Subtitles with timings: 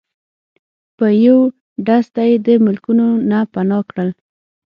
[0.97, 1.39] په یو
[1.85, 4.09] ډز ته یی د ملکونو نه پناه کړل